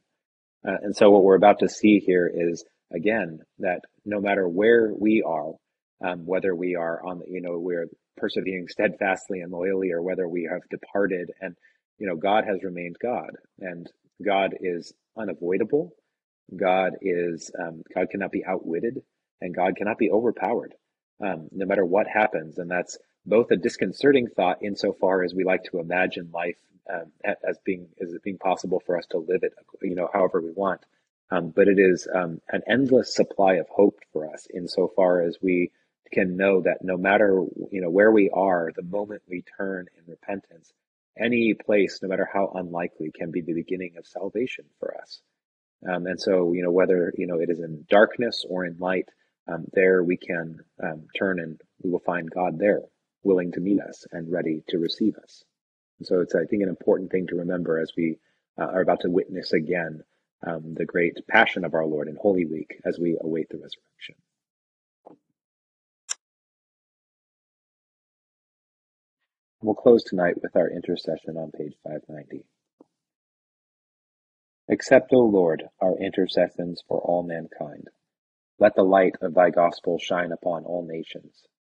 Uh, 0.68 0.78
and 0.82 0.96
so 0.96 1.12
what 1.12 1.24
we're 1.24 1.36
about 1.36 1.60
to 1.60 1.70
see 1.70 2.00
here 2.00 2.32
is 2.34 2.64
again 2.94 3.40
that 3.60 3.82
no 4.04 4.20
matter 4.20 4.48
where 4.48 4.92
we 4.94 5.24
are, 5.26 5.54
um, 6.04 6.26
whether 6.26 6.56
we 6.56 6.76
are 6.76 7.06
on 7.06 7.20
the, 7.20 7.26
you 7.28 7.42
know, 7.42 7.58
we're 7.58 7.88
persevering 8.18 8.68
steadfastly 8.70 9.42
and 9.42 9.52
loyally, 9.52 9.92
or 9.92 10.02
whether 10.02 10.28
we 10.28 10.50
have 10.52 10.62
departed, 10.70 11.32
and 11.42 11.56
you 11.98 12.08
know, 12.08 12.16
God 12.16 12.46
has 12.46 12.64
remained 12.64 12.98
God, 13.02 13.32
and 13.60 13.90
God 14.24 14.56
is 14.60 14.94
unavoidable. 15.18 15.94
God 16.56 16.94
is 17.02 17.52
um, 17.60 17.84
God 17.94 18.10
cannot 18.12 18.32
be 18.32 18.46
outwitted, 18.46 19.02
and 19.42 19.56
God 19.56 19.76
cannot 19.76 19.98
be 19.98 20.12
overpowered, 20.12 20.74
um, 21.24 21.48
no 21.52 21.66
matter 21.66 21.86
what 21.86 22.08
happens. 22.08 22.58
And 22.58 22.70
that's 22.70 22.98
both 23.26 23.52
a 23.52 23.56
disconcerting 23.56 24.28
thought 24.28 24.64
insofar 24.64 25.24
as 25.24 25.34
we 25.34 25.44
like 25.44 25.64
to 25.66 25.80
imagine 25.80 26.30
life 26.34 26.58
um, 26.94 27.12
as 27.48 27.58
being 27.66 27.88
as 28.02 28.16
being 28.24 28.38
possible 28.38 28.82
for 28.86 28.98
us 28.98 29.06
to 29.08 29.18
live 29.18 29.44
it, 29.44 29.54
you 29.82 29.96
know, 29.96 30.10
however 30.12 30.42
we 30.42 30.52
want. 30.52 30.82
Um, 31.32 31.50
but 31.50 31.68
it 31.68 31.80
is 31.80 32.08
um, 32.14 32.40
an 32.50 32.62
endless 32.68 33.16
supply 33.16 33.56
of 33.56 33.68
hope 33.70 34.00
for 34.14 34.32
us 34.32 34.48
insofar 34.54 35.22
as 35.22 35.38
we 35.42 35.72
can 36.14 36.38
know 36.38 36.62
that 36.62 36.84
no 36.84 36.98
matter 36.98 37.44
you 37.72 37.82
know 37.82 37.90
where 37.90 38.12
we 38.12 38.30
are, 38.30 38.72
the 38.76 38.84
moment 38.84 39.24
we 39.28 39.44
turn 39.58 39.88
in 39.98 40.04
repentance, 40.12 40.72
any 41.18 41.54
place, 41.56 42.00
no 42.04 42.10
matter 42.10 42.30
how 42.32 42.52
unlikely, 42.56 43.12
can 43.12 43.32
be 43.32 43.42
the 43.42 43.54
beginning 43.54 43.96
of 43.98 44.06
salvation 44.06 44.66
for 44.80 44.96
us. 45.02 45.22
Um, 45.88 46.06
and 46.06 46.20
so, 46.20 46.54
you 46.54 46.64
know, 46.64 46.72
whether 46.72 47.14
you 47.18 47.28
know 47.28 47.40
it 47.40 47.50
is 47.50 47.60
in 47.60 47.86
darkness 47.90 48.46
or 48.48 48.66
in 48.66 48.78
light, 48.78 49.10
um, 49.48 49.66
there 49.74 50.04
we 50.04 50.18
can 50.18 50.60
um, 50.84 51.08
turn 51.18 51.40
and 51.40 51.60
we 51.82 51.90
will 51.90 52.00
find 52.00 52.30
God 52.30 52.60
there, 52.60 52.82
willing 53.26 53.52
to 53.54 53.60
meet 53.60 53.82
us 53.82 54.06
and 54.12 54.32
ready 54.32 54.64
to 54.70 54.78
receive 54.78 55.16
us. 55.18 55.44
And 56.00 56.08
so, 56.08 56.22
it's 56.22 56.36
I 56.36 56.46
think 56.46 56.64
an 56.64 56.70
important 56.70 57.12
thing 57.12 57.28
to 57.28 57.36
remember 57.36 57.80
as 57.80 57.92
we 57.98 58.20
uh, 58.60 58.66
are 58.66 58.82
about 58.82 59.02
to 59.02 59.10
witness 59.10 59.52
again 59.54 60.04
um, 60.46 60.76
the 60.76 60.86
great 60.86 61.18
passion 61.28 61.66
of 61.66 61.74
our 61.74 61.86
Lord 61.86 62.08
in 62.08 62.16
Holy 62.16 62.46
Week 62.46 62.80
as 62.86 63.00
we 63.00 63.18
await 63.22 63.50
the 63.50 63.58
resurrection. 63.58 64.16
We'll 69.62 69.74
close 69.74 70.04
tonight 70.04 70.36
with 70.44 70.56
our 70.56 70.70
intercession 70.70 71.38
on 71.38 71.50
page 71.52 71.74
590. 71.84 72.46
Accept, 74.70 75.12
O 75.12 75.22
Lord, 75.22 75.64
our 75.82 75.98
intercessions 75.98 76.84
for 76.88 77.00
all 77.00 77.24
mankind. 77.24 77.88
Let 78.60 78.76
the 78.76 78.84
light 78.84 79.16
of 79.22 79.34
thy 79.34 79.50
gospel 79.50 79.98
shine 79.98 80.32
upon 80.32 80.66
all 80.66 80.86
nations. 80.88 81.48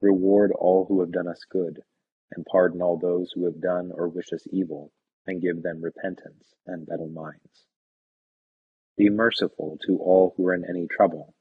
Reward 0.00 0.52
all 0.52 0.86
who 0.86 1.00
have 1.00 1.12
done 1.12 1.28
us 1.28 1.44
good, 1.44 1.82
and 2.32 2.46
pardon 2.46 2.80
all 2.80 2.96
those 2.96 3.32
who 3.32 3.44
have 3.44 3.60
done 3.60 3.92
or 3.92 4.08
wish 4.08 4.32
us 4.32 4.46
evil, 4.50 4.92
and 5.26 5.42
give 5.42 5.62
them 5.62 5.82
repentance 5.82 6.54
and 6.66 6.86
better 6.86 7.06
minds. 7.06 7.66
Be 8.96 9.10
merciful 9.10 9.78
to 9.86 9.98
all 9.98 10.34
who 10.36 10.46
are 10.46 10.54
in 10.54 10.64
any 10.64 10.86
trouble 10.86 11.34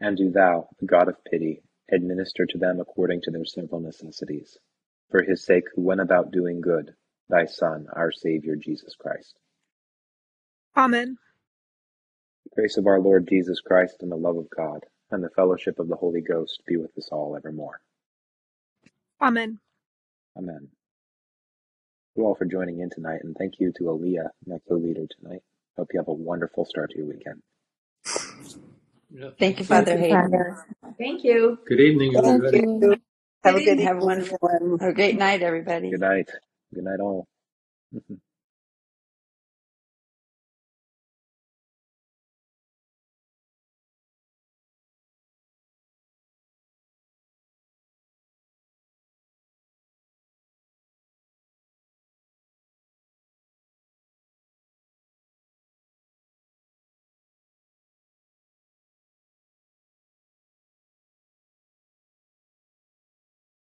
And 0.00 0.16
do 0.16 0.30
thou, 0.30 0.68
the 0.80 0.86
God 0.86 1.08
of 1.08 1.22
pity, 1.24 1.62
administer 1.92 2.46
to 2.46 2.58
them 2.58 2.80
according 2.80 3.20
to 3.22 3.30
their 3.30 3.44
several 3.44 3.80
necessities, 3.80 4.56
for 5.10 5.22
his 5.22 5.44
sake 5.44 5.64
who 5.74 5.82
went 5.82 6.00
about 6.00 6.32
doing 6.32 6.60
good, 6.60 6.94
thy 7.28 7.44
Son, 7.44 7.86
our 7.92 8.10
Saviour 8.10 8.56
Jesus 8.56 8.94
Christ. 8.98 9.38
Amen. 10.76 11.18
The 12.44 12.50
grace 12.54 12.78
of 12.78 12.86
our 12.86 13.00
Lord 13.00 13.28
Jesus 13.28 13.60
Christ 13.60 13.96
and 14.00 14.10
the 14.10 14.16
love 14.16 14.36
of 14.36 14.48
God 14.48 14.86
and 15.10 15.22
the 15.22 15.30
fellowship 15.30 15.78
of 15.78 15.88
the 15.88 15.96
Holy 15.96 16.20
Ghost 16.20 16.62
be 16.66 16.76
with 16.76 16.96
us 16.96 17.08
all 17.12 17.36
evermore. 17.36 17.80
Amen. 19.20 19.58
Amen. 20.36 20.60
Thank 20.60 20.70
you 22.16 22.24
all 22.24 22.34
for 22.34 22.46
joining 22.46 22.80
in 22.80 22.90
tonight, 22.90 23.20
and 23.22 23.36
thank 23.36 23.60
you 23.60 23.72
to 23.76 23.84
Aaliyah, 23.84 24.30
my 24.46 24.56
co-leader 24.68 25.06
tonight. 25.20 25.42
Hope 25.76 25.90
you 25.92 26.00
have 26.00 26.08
a 26.08 26.12
wonderful 26.12 26.64
start 26.64 26.90
to 26.90 26.98
your 26.98 27.06
weekend. 27.06 27.42
Yeah, 29.10 29.30
Thank 29.38 29.60
you, 29.60 29.66
thanks. 29.66 29.66
Father 29.66 29.92
Thank 29.92 30.00
you, 30.00 30.04
Hayden. 30.06 30.30
Father. 30.30 30.66
Thank 30.98 31.24
you. 31.24 31.58
Good 31.66 31.80
evening, 31.80 32.14
Thank 32.22 32.44
everybody. 32.44 32.66
you. 32.82 32.96
Have 33.44 33.56
a 33.56 33.60
Good 33.60 33.62
good 33.62 33.78
evening. 33.78 33.86
Have 33.86 33.98
a 33.98 34.04
wonderful, 34.04 34.38
one. 34.40 34.78
have 34.80 34.90
a 34.90 34.94
great 34.94 35.18
night, 35.18 35.42
everybody. 35.42 35.90
Good 35.90 36.00
night. 36.00 36.30
Good 36.74 36.84
night, 36.84 37.00
all. 37.00 37.26